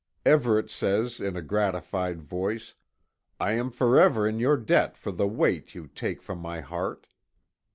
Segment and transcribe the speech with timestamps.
[0.25, 2.73] Everet says in a gratified voice:
[3.39, 7.05] "I am forever in your debt for the weight you take from my heart.